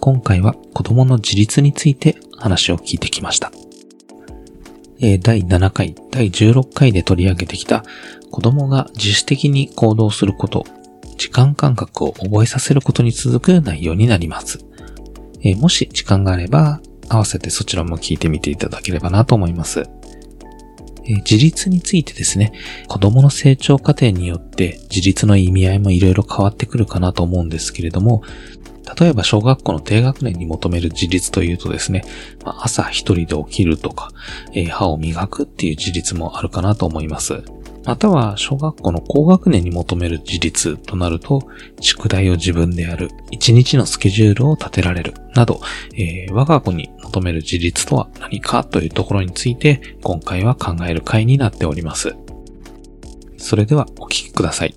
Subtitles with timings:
[0.00, 3.52] 今回は子供の自立について話を聞いてきました。
[5.20, 7.84] 第7回、第16回で取り上げてきた
[8.30, 10.64] 子供が自主的に行動すること、
[11.16, 14.64] 時間感覚を覚えさせることに続く内容になります。
[15.56, 19.88] もし時間があれば、合わせてそちらも聞いてみていただければなと思います。
[21.08, 22.52] 自立についてですね、
[22.86, 28.22] 子供の成長過程によって自立の意味合いもいろいろ変わってくるかなと思うんですけれども、
[28.98, 32.04] 例えば小学校の低学年に求める自立というとですね、
[32.44, 34.10] まあ朝一人で起きるとか、
[34.52, 37.42] えー歯を磨くっていう自立もあるかなと思います。
[37.84, 41.48] または小学校の高学年に求める自立となると、
[41.80, 45.60] 宿題を自分でやる、一日のスケジュールを立てられる、など、
[45.94, 52.14] えー我が子に求める自立とは何かというところについて、今回は考える回になっております。
[53.38, 54.74] それではお聞きください。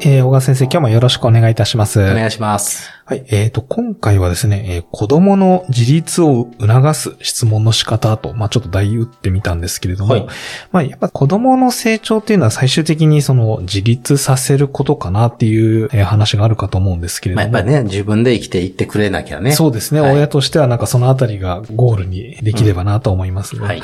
[0.00, 2.00] えー、小川先生、今日もよろしくお願いいたします。
[2.00, 2.88] お願いします。
[3.04, 3.24] はい。
[3.30, 10.26] えっ、と、今回はですね、えー子供の自立を促す質問の仕方と、まあちょっと題打ってみたんですけれども、はい
[10.70, 17.50] まあやっぱ子供の成長っていうのは最終的にその自立させることかなっていう、えー話があるかと思うんですけれども。
[17.50, 19.52] まあ、やっぱりね、自分で生きていってくれなきゃね。
[19.52, 23.82] そうですね、はい親としてはなんかそのあたりがゴールにできればなと思いますが、はい。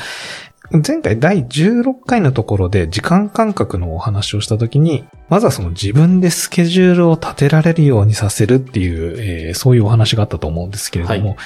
[0.71, 11.37] 前回第16回のところで時間感覚のお話をしたときに、まずはその自分でスケジュールを立てられるようにさせるっていう、えーそういうお話があったと思うんですけれども、はい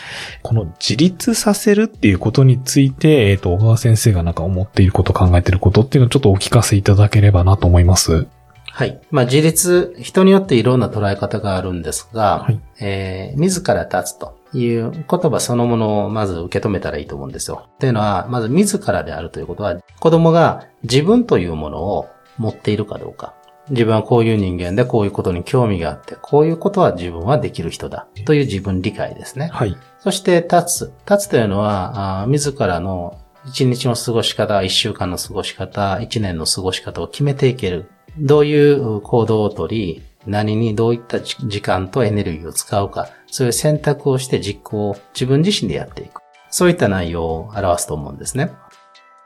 [0.41, 8.27] この自立させるっていうことについて、えっ、と、小川先生がなんか思っていること、考えていることっていうのをちょっとお聞かせいただければなと思います。
[8.71, 8.99] はい。
[9.11, 17.67] まあ、自立、人によっていろんな捉え方があるんですが、はいえー自ら立つという言葉そのものをまず受け止めたらいいと思うんですよ。
[17.79, 23.35] というのは、まず自らであるということは、子供が自分というものを持っているかどうか。
[23.69, 28.07] 自分はこういう人間でこういうことに興味があって、こういうことは自分はできる人だ。
[28.25, 29.49] という自分理解ですね。
[29.53, 29.77] はい。
[29.99, 30.93] そして立つ。
[31.07, 37.89] 立つというのは、あー自らの一日の過ごし方、一週間の過ごし方、一年の過ごし方を決めていける。
[38.17, 46.21] どういう行動をとり、何にどういった時間とエネルギーを使うか、そういう選択をして実行を自分自身でやっていく。
[46.49, 48.51] そういった内容を表すと思うんですね。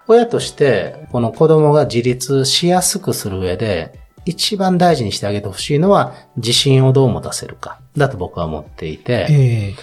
[0.08, 9.74] 親として、この子供が自立しやすくする上で、一番大事にしてあげてほしいのは、自信をどう持たせるか、だと僕は思っていて、え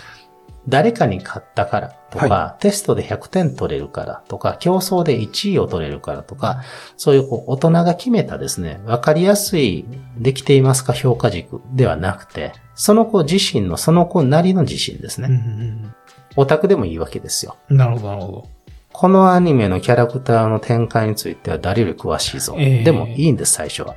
[0.71, 6.63] 誰かに勝ったからとか、はテストで100点取れるからとか、競争で1位を取れるからとか、
[6.97, 9.85] そういうこう大人が決めたですね、わかりやすい、
[10.17, 15.37] できていますか評価軸ではなくて、その子自身のその子なりの自信ですーうんね。
[15.37, 15.95] うん
[16.37, 17.57] オタクでもいいわけですよ。
[17.69, 18.49] うんなるほど、なるほど。
[18.93, 22.55] このアニメのキャラクターの展開については誰より詳しいぞ。
[22.59, 23.97] ええでもいいんです、最初は。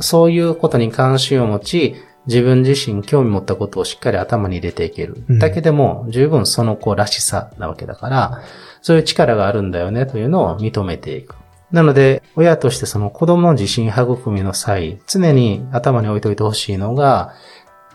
[0.00, 1.94] そういうことに関心を持ち、
[2.28, 5.24] 自分自身興味持ったことをしっかり頭に入れていける。
[5.28, 8.42] うんだけでも十分その子らしさなわけだから、
[8.82, 11.34] そういう力があるんだよねというのを認めていく。
[11.72, 17.32] なので、親としてその子供の自信育みの際、常に頭に置いておいてほしいのが、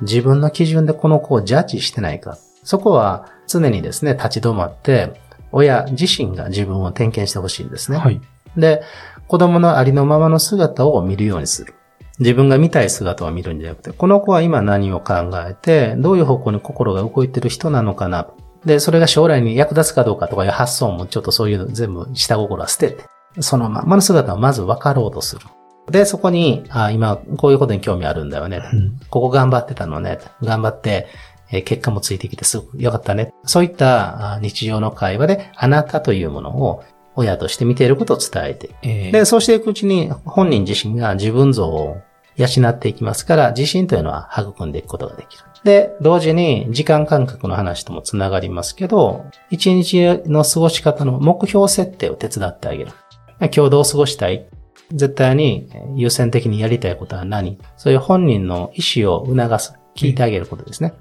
[0.01, 2.37] 自分の基準でこの子をジャッジしてないか。
[2.63, 7.99] そこは常にですね、立ち止まって、親自身が自分を点検してほしいんですね。
[7.99, 8.19] はい。
[8.57, 8.81] で、
[9.27, 11.75] 子供のありのままの姿を見るようにする。
[12.19, 18.27] 自分が見たい姿を見るんじゃなくて、この子は今何を考えて、どういう方向に心が動いてる人なのかな。
[18.65, 23.03] で、それが将来に役立つかどうかとかいう発想もちょっとそういうの全部下心は捨てて、
[23.41, 25.41] そのままの姿をまず分かろうとする。
[25.89, 28.61] で、そこに、あ今、こういうことに興味あるんだよね。
[28.73, 30.19] うんここ頑張ってたのね。
[30.41, 31.07] 頑張って、
[31.51, 33.33] えー結果もついてきてすごく良かったね。
[33.45, 36.83] そういったあ日常の会話で、あなたというものを
[37.15, 41.97] 親として見ていることを伝えてえーで、そうしていくうちに本人自身が自分像を
[42.35, 45.43] 養っていきますから、自信というのは育んでいくことができる。
[45.63, 52.91] で、同時に時間感覚の話ともつながりますけど、一日の過ごし方の目標設定を手伝ってあげる。
[53.39, 54.47] 今日どう過ごしたい？
[54.91, 57.59] 絶対に優先的にやりたいことは何？
[57.77, 59.73] そういう本人の意思を促す。
[59.95, 60.95] 聞いてあげることですね。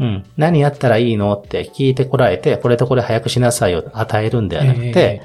[0.00, 0.24] うん。
[0.36, 1.32] 何やったらいいの？
[1.34, 5.22] って聞いてこられて、これとこれ早くしなさいよと与えるんではなくて、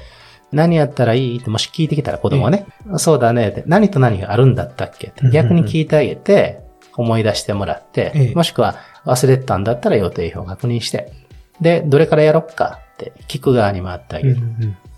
[0.51, 1.39] 何やったらいい？
[1.39, 2.65] ってもし聞いてきたら子供はね、
[2.97, 5.07] そうだねって、何と何があるんだったっけ？
[5.07, 6.61] って逆に聞いてあげて、
[6.95, 8.35] 思い出してもらって、ええ。
[8.35, 8.75] もしくは
[9.05, 11.13] 忘れてたんだったら予定表を確認して、
[11.61, 12.79] で、どれからやろっか？
[12.93, 14.37] って聞く側に回ってあげる。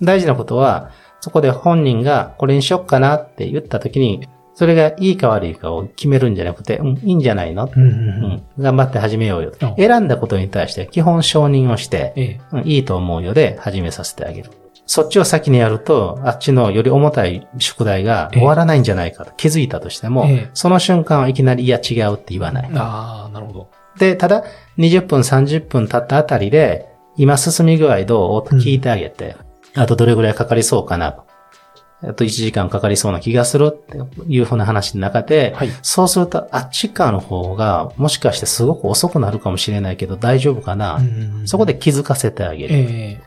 [0.01, 8.01] 大事なことは、そこで本人がこれにしよっかなって言った時に、それがいいか悪いかを決めるんじゃなくて、うん、いいんじゃないの、うんうんううん。
[8.33, 9.53] ん、頑張って始めようよ。
[9.61, 9.75] あ。
[9.77, 14.49] 選んだことに対して基本承認をして、いいと思うよで始めさせてあげる。
[14.85, 22.69] そっちを先にやると、あっちのより重たい宿題が終わらないんじゃないかと気づいたとしても、ええその瞬間はいきなり、いや違うって言わない。
[22.75, 23.69] ああ、なるほど。
[23.97, 24.43] で、ただ、
[24.77, 26.87] 20分、30分経ったあたりで、
[27.17, 28.49] 今進み具合どう？
[28.49, 29.35] と聞いてあげて、
[29.75, 31.25] あとどれぐらいかかりそうかなと。
[32.03, 35.69] あと1時間かかりそうな気がするっていうふうな話の中で、はい。
[35.83, 40.99] そうすると、あっち側の方が、もしかしてすごく遅くなるかもしれないけど大丈夫かな？
[41.45, 42.75] そこで、気づかせてあげる。
[42.75, 43.21] え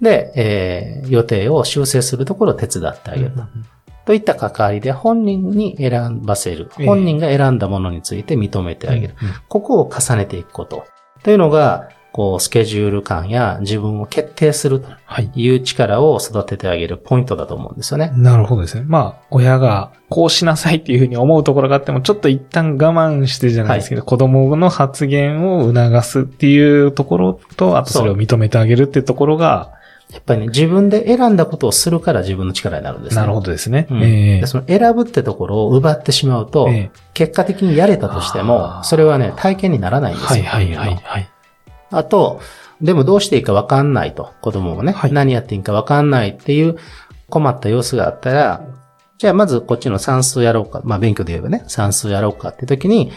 [0.00, 3.42] で、えー予定を修正するところを手伝ってあえげると。
[4.06, 6.70] といった関わりで本人に選ばせる。
[6.78, 9.14] ええ本人が選んだものについて認めてあげる。
[9.48, 10.84] ここを重ねていくこと。
[11.22, 15.30] というのが、こう、スケジュール感や自分を決定するとはい。
[15.34, 18.12] いう力を育ててあげるポイントだと思うんですよね。
[18.16, 18.84] なるほどですね。
[18.86, 29.72] まあ、親がこうしなさいっていうふうに思うところがあっても、ちょっと一旦我慢してじゃないですけど、子供の発言を促すっていうところと、あとそれを認めてあげるっていうところが、
[30.12, 33.20] やっぱりね、自分で選んだことをするから自分の力になるんですね。
[33.20, 33.86] なるほどですね。
[33.90, 40.44] うんええでその選ぶってところを奪ってしまうと、ええ結果的にやれたとしてあも、ーそれはね、体験にならないんですよ。
[40.44, 41.28] はいはいはいはい。
[41.90, 42.40] あと、
[42.80, 46.76] でもどうしていいかわかんないと、子供もね、はい何やっていいかわかんないっていう
[47.28, 48.62] 困った様子があったら、
[49.18, 53.12] じゃあまずこっちの算数やろうか、まあ勉強で言えばね、算数やろうかって時に、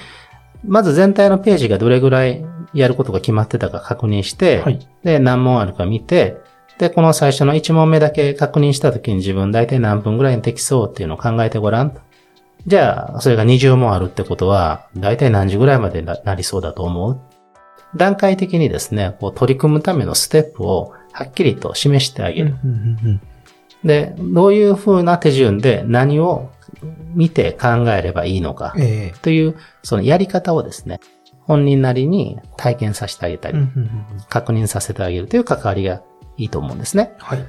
[0.65, 4.85] まず全体のページがどれぐらいやることが決まってたか確認して、はい。
[5.03, 6.41] で、何問あるか見て、
[6.83, 12.01] で、この最初の1問目だけ確認した時に自分大体何分ぐらいにできそうっていうのを考えてごらんと。
[12.67, 17.21] じゃあ、それが20問あるってことは、大体何時ぐらいまでななりそうだと思う。
[17.95, 22.55] 段階的にですね、こう取り組むためのステップをはっきりと示してあげる。
[23.85, 26.49] で、どういう風な手順で何を
[27.13, 28.73] 見て考えればいいのか。
[28.77, 29.19] ええ。
[29.21, 30.99] という、そのやり方をですね、
[31.39, 33.57] 本人なりに体験させてあげたり、
[34.27, 36.01] 確認させてあげるという関わりが
[36.37, 37.13] いいと思うんですね。
[37.19, 37.45] はい。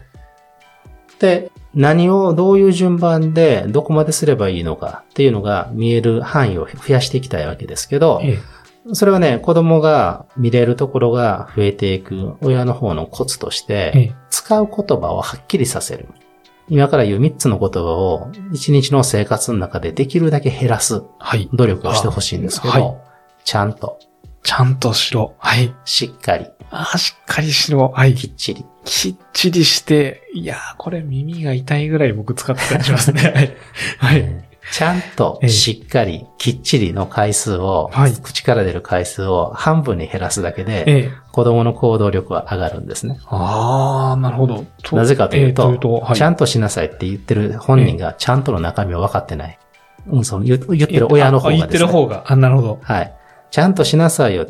[1.18, 8.38] で、何をどういう順番でどこまですればいいのかっていうのが見える範囲を増やしていきたいわけですけど、ええ
[8.92, 16.06] それはね、子供が見れるところが増えていく親の方のコツとして、ええ使う言葉をはっきりさせる。
[16.68, 21.48] 今から言う3つの言葉を一日の生活の中でできるだけ減らすはい。
[21.54, 22.96] 努力をしてほしいんですけど、あはい
[23.44, 23.98] ちゃんと、
[24.42, 25.34] ちゃんとしろ。
[25.38, 25.74] はい。
[25.84, 27.88] しっかり、ああ、しっかりしろ。
[27.94, 28.14] はい。
[28.14, 28.64] きっちり。
[28.84, 33.56] きっちりして、いやー、これ耳が痛いぐらい僕使ってたりしますね。
[33.98, 34.22] はい。
[34.22, 34.44] はい。
[34.72, 41.10] ちゃんとええしっかり、きっちりの回数を、はい口から出る回数を半分に減らすだけで、ええ。
[41.32, 43.18] 子供の行動力は上がるんですね。
[43.26, 44.64] ああ、なるほど。
[44.82, 49.58] となぜかというと、ええとはい、ちゃんとしなさいって言ってる本人がちゃんとの中身を分かってない。
[50.06, 51.86] うん、その言言ってる親の方があ言ってですね。
[51.86, 52.24] る方が。
[52.26, 52.78] あ、なるほど。
[52.82, 53.14] はい。
[53.50, 54.46] ちゃんとしなさいよ。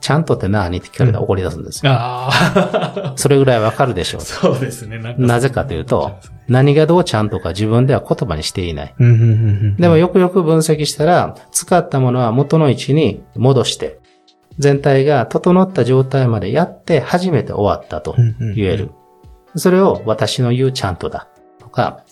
[0.00, 1.92] ちゃんとって何って聞かれたら怒り出すんですよ。
[1.92, 3.12] ああ。
[3.16, 4.20] それぐらいわかるでしょう。
[4.20, 4.98] そうですね。
[5.18, 6.16] なぜかというと、
[6.48, 8.94] 何がどうちゃんとか自分では言葉にしていない。
[8.98, 9.76] うんうんうんうん。
[9.76, 14.00] でもよくよく分析したら、使ったものは元の位置に戻して、
[14.58, 18.16] 全体が整った状態までやって初めて終わったと
[18.54, 18.90] 言える。
[19.54, 21.28] それを私の言うちゃんとだ。
[21.60, 22.02] とか、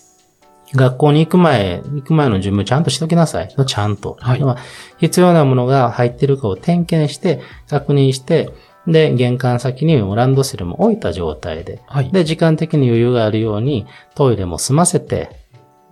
[0.75, 3.55] 学校に行く前、行く前の準備ちゃんとしときなさい。
[3.57, 4.17] のちゃんと。
[4.21, 4.57] はいまあ
[4.99, 8.51] 必要なものが入ってるかを点検して、確認して、
[8.87, 12.11] で、玄関先にもランドセルも置いた状態で、はい。
[12.11, 15.31] で、時間的に余裕があるようにトイレも済ませて、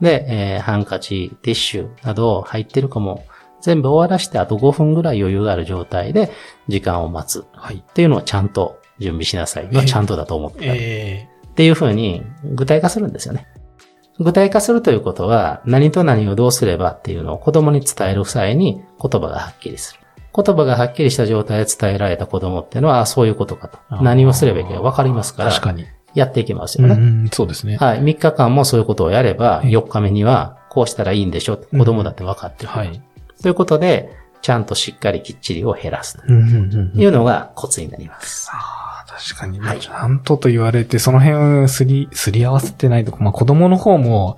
[0.00, 3.24] で、えーハンカチ、ティッシュなど入ってるかも
[3.60, 6.32] 全部終わらしてあと5分ぐらい余裕がある状態で
[6.68, 7.76] 時間を待つはい。
[7.76, 9.68] っていうのをちゃんと準備しなさい。
[9.72, 12.22] はちゃんとだと思ってたえっていうふうに
[12.54, 13.46] 具体化するんですよね。
[14.18, 20.00] 具体化するということは何と何をどうすればっていうのを子供に伝える際に言葉がはっきりする。
[20.34, 23.78] 言葉がはっきりした状態で伝えられた子供っていうのは、あそういうことかと。
[23.90, 25.86] ー何をすればいいかわかりますから、確かに。
[26.14, 26.94] やっていきますうよね。
[26.94, 27.76] ん、そうですね。
[27.76, 28.02] はい。
[28.02, 31.58] 3日間もそういうことをやれば、ええ4日目にはこうしたらいいんでしょ。
[31.58, 32.68] 子供だって分かってる。
[32.68, 33.02] はい。
[33.42, 34.10] ということで、
[34.42, 38.50] ちゃんとしっかりきっちりを減らすとうんうんうんいうのがコツになります。
[39.28, 39.60] 確かに。
[39.60, 44.36] はいちゃんとと言われて、その辺をすり、すり合わせてないとこ、まあ子供の方も、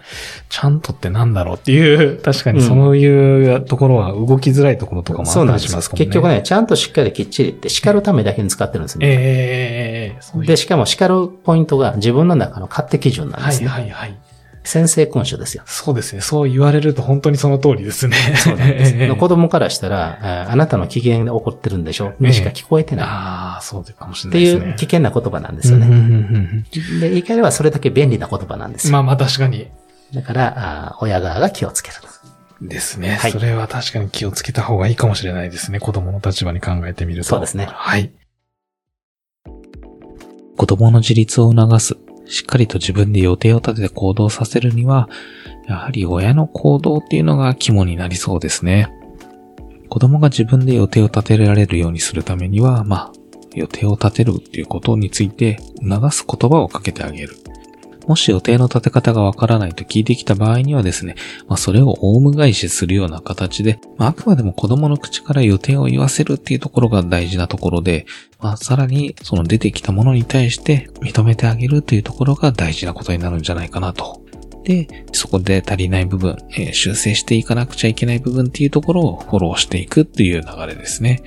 [0.49, 6.05] ちゃんとってなんだろうっていう、確かにそういうところは動きづらいところとかもあったそうなんですりしますかもね。
[6.07, 9.07] 結局ね、ちゃんとしっかりきっちりって叱るためだけに使ってるんですね。
[9.07, 13.69] ええそういうで、しかも叱るポイントが自分の中の勝手基準なんではいすね。
[13.69, 14.17] はいはい。
[14.65, 15.63] 先制君主ですよ。
[15.67, 16.23] そうですね。
[16.23, 18.17] そう言われると本当にその通りですね。
[18.37, 18.95] そうなんです。
[18.99, 22.15] ええ子供からしたら、ああなたの機嫌で怒ってるんでしょ？
[22.19, 23.07] にしか聞こえてない。
[23.07, 24.71] ああ、そうかもしってれないですね。
[24.71, 25.97] いう危険な言葉なんですようんうんね。
[25.97, 28.93] うんうんで、言い換えればそれだけ便利な言葉なんですよ。
[28.95, 29.69] まあまあ確かに。
[30.15, 32.09] だから、あ親側が気をつけると。
[32.67, 33.17] ですね。
[33.21, 35.79] はいそれは確かに気をつけた方がいいかもしれないですね。
[35.81, 37.29] 子供の立場に考えてみると。
[37.29, 38.11] そうですねはい。
[40.57, 45.09] 子供の自立を促す、しっかりと自分で予定を立てて行動させるには、
[45.69, 48.93] やはり親の行動っていうのが肝になりそうですね。
[49.89, 53.13] 子供が自分で予定を立てられるようにするためには、まあ、
[53.55, 57.37] 予定を立てるっていうことについて促す言葉をかけてあげる。
[58.07, 61.15] もし予定の立て方がわからないと聞いてきた場合にはですね、
[61.49, 68.07] まあ、それをオウム返しするような形で、まあ、あくまでも子供の口から予定を言わせるっていうところが大事なところで、
[68.41, 74.23] まあ、さらにその出てきたものに対して認めてあげるというところが大事なことになるんじゃないかなと。
[74.65, 81.23] で、そこで足りない部分、えー、修正していかなくちゃいけない部分っていうところをフォローしていくっていう流れですね。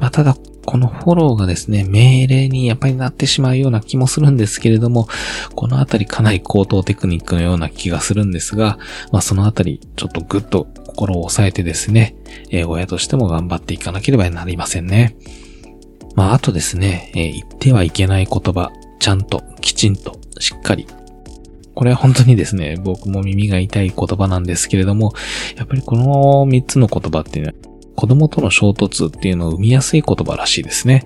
[0.00, 5.08] まあ、ただ、このフォローがですね、命令にやっぱりなってしまうような気もするんですけれども、
[5.54, 8.78] このあたりかなり高等テクニックのような気がするんですが、
[9.10, 12.14] まあそのあたりちょっとぐっと心を抑えてですね、
[12.50, 15.16] えー、親としても頑張っていかなければなりませんね。
[16.14, 20.86] まああとですね、えー、言ってはいけない言葉、ちゃんと、きちんと、しっかり。
[21.74, 25.14] これは本当にですね、僕も耳が痛い言葉なんですけれども、
[25.56, 26.04] やっぱりこの
[26.46, 31.04] 3つの言葉っていうのは子供との衝突っていうのを生みやすい言葉らしいですね。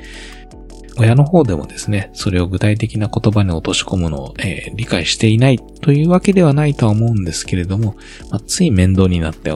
[0.98, 7.96] 親の方でもですね、それを具体的な言葉に落とし込むのを、えー、理解していないというわけではないとは思うんですけれども、
[8.30, 9.50] まあ、つい面倒になって、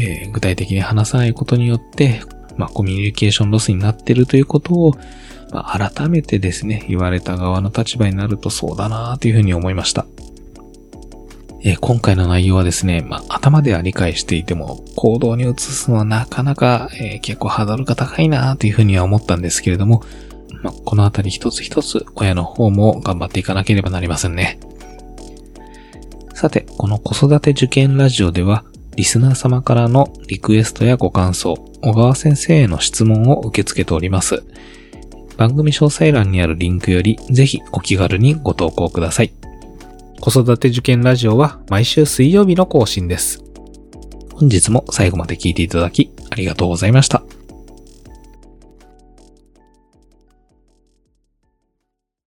[0.00, 2.22] えー、具体的に話さないことによって、
[2.56, 4.92] まあ、コミュニケーションロスになっているということを、
[5.52, 10.06] まあ、改めてですね、言われた側の立場になるとそうだなというふうに思いました。
[11.66, 20.02] え今回の内容はですね、まあ、頭では理解していても、行動に移すのはなかなか、えー、結構ハードルが高いなというふうには思ったんですけれども、
[20.62, 24.60] まあ、このあたり一つ一つ親の方も頑張っていかなければなりませんね。
[26.34, 28.64] さて、この子育て受験ラジオでは、
[28.96, 34.44] リスナー様からのリクエストやご感想、小川先生への質問を受け付けております。
[35.38, 39.43] 番組詳細欄にあるリンクより、ぜひお気軽にご投稿ください。
[40.24, 43.44] 子育て受験ラジオは毎週水曜日の更新です。
[44.32, 47.22] 本日も最後まで聞いていただきありがとうございました。